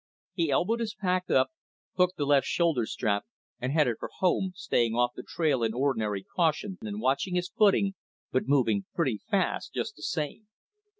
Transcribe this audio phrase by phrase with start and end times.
[0.33, 1.51] He elbowed his pack up,
[1.95, 3.23] hooked the left shoulder strap,
[3.59, 7.93] and headed for home, staying off the trail in ordinary caution and watching his footing,
[8.31, 10.47] but moving pretty fast just the same.